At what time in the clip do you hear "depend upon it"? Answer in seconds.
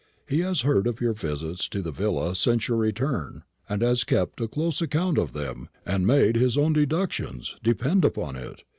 7.61-8.63